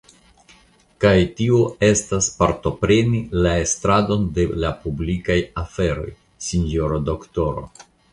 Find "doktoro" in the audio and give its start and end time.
7.11-7.63